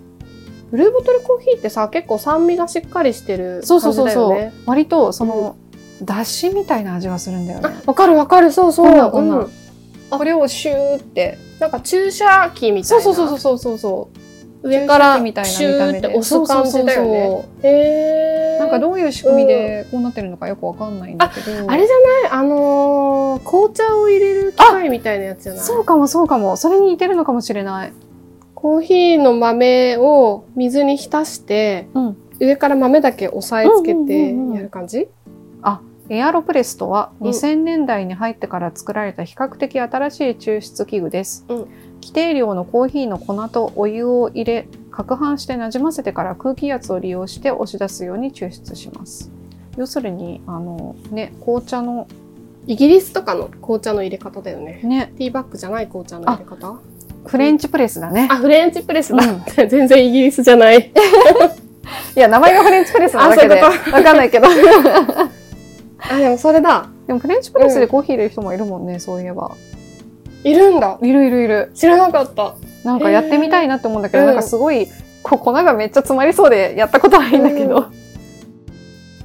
[0.70, 4.52] ブルーボトルコーヒーってさ、結構酸味がしっかりしてるそう感じそうそうそう、だよね。
[4.66, 5.56] 割とその、
[6.02, 9.20] だしみたいな味がするんだよねあ、わかるわかる、そうそう。
[9.20, 9.50] うん
[10.10, 13.02] これをシューってなんか注射器みたいな。
[13.02, 14.18] そうそうそうそうそうそう。
[14.62, 17.48] 上からみたいなシューって押すそう感じだよね。
[17.62, 18.60] へー。
[18.60, 22.30] なんかどういう仕組みでこうなってるのかよくわかんないんだけど、あれじゃない？
[22.30, 25.64] あのー、紅茶を入れる機械みたいなやつじゃない？
[25.64, 26.58] そうかもそうかも。
[26.58, 27.92] それに似てるのかもしれない、
[28.54, 34.56] コーヒーの豆を水に浸して、うん、上から豆だけ押さえつけてうんうんうんうん。
[34.56, 35.08] やる感じ、
[36.10, 41.68] エアロプレスとはうん2000年代に入ってから作られた比較的新しい抽出器具です、うん
[42.00, 49.30] 規定量のコーヒーの粉とお湯を入れ攪拌してなじませてから空気圧を利用して押し出すように抽出します
[49.76, 52.08] 要するにあのね紅茶の
[52.66, 54.80] イギリスとかの紅茶の入れ方だよね。
[54.84, 55.12] ね。
[55.16, 56.80] ティーバッグじゃない紅茶の入れ方？
[57.26, 58.28] フレンチプレスだね。
[58.30, 59.24] あ、フレンチプレスだ。
[59.24, 60.92] うん 全然イギリスじゃない。
[62.16, 63.60] いや、名前がフレンチプレスなだけで。
[63.60, 64.46] あわそういうかんないけど。
[66.08, 66.88] あ、でもそれだ。
[67.06, 69.56] でもフレンチプレスでコーヒー入れる人もいるもんね、そういえば。
[70.44, 70.98] いるんだ。
[71.02, 71.70] いるいるいる。
[71.74, 72.54] 知らなかった。
[72.84, 74.88] なんかやってみたいなって思うんだけど、へーなんかすごい、
[75.22, 77.76] こう粉がめっちゃ詰まりそうでやったことないんだけど。
[77.76, 78.00] うん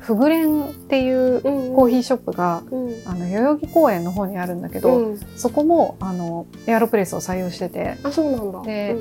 [0.05, 2.93] フグレンっていううんコーヒーショップが、うん。
[3.05, 5.19] あの、代々木公園の方にあるんだけど、うん。
[5.35, 8.61] そこも、あの、エアロプレスを採用してて、あ、そうなんだ。
[8.61, 8.95] で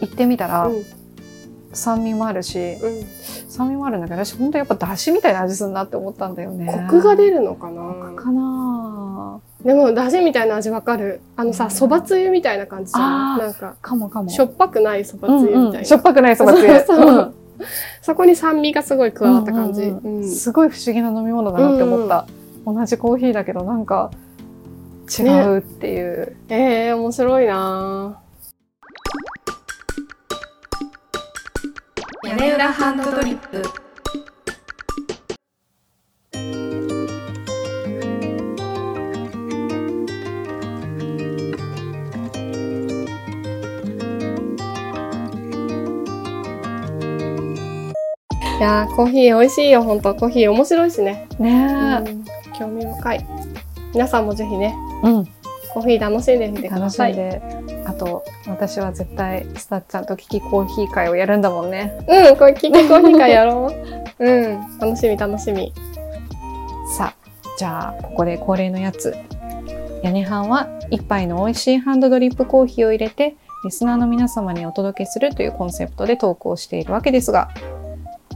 [0.00, 0.82] 行ってみたら、うん。
[1.72, 3.04] 酸味もあるし、うん。
[3.48, 6.66] 酸味もあるんだけど、私本当やっぱ出汁みたいな味するなって思ったんだよね。
[6.66, 7.82] コクが出るのかな？
[7.82, 11.20] コクかなでも、だしみたいな味わかる。
[11.36, 14.28] あのさ、うんそばつゆみたいな感じじゃあーなんか、かもかも。
[14.30, 15.78] しょっぱくないそばうんつゆみたいな。
[15.80, 16.68] うんしょっぱくないそばつゆ。
[16.68, 17.34] そうそううん
[18.02, 19.82] そこに酸味がすごい加わった感じ。
[19.82, 22.26] うんうんうんうんすごい不思議な飲み物だなって思った。
[22.64, 24.10] 同じコーヒーだけどなんか
[25.18, 26.36] 違うっていう。
[26.48, 28.20] ええ面白いな
[32.28, 33.62] 屋根裏ハンドドリップ
[48.58, 51.26] いやーコーヒー美味しいよ、本当コーヒー面白いしね。
[51.38, 53.26] ねうん興味深い。
[53.94, 55.08] 皆さんもぜひね、え。
[55.08, 55.37] うん。
[55.78, 57.14] コーヒー楽しんでみてくだ楽しさい。
[57.84, 61.96] あと、私は絶対、スタッちゃんとキキコーヒー会をやるんだもんね。
[62.08, 63.72] うん、これ聞きコーヒー会やろ
[64.18, 64.24] う。
[64.26, 65.72] うん、楽しみ楽しみ。
[66.96, 69.14] さあ、じゃあ、ここで恒例のやつ。
[70.02, 77.50] 屋根班は一杯の美味しいハンドドリップコーヒーを入れて、リスナーの皆様にお届けするというコンセプトで投稿しているわけですが、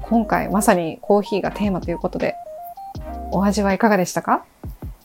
[0.03, 2.37] 今回まさにコーヒーがテーマということで、
[3.33, 4.45] お味はいかがでしたか？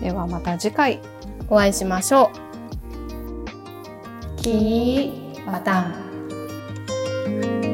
[0.00, 1.00] ではまた次回
[1.48, 2.30] お会いしましょ
[4.38, 4.42] う。
[4.42, 7.65] キーバタン。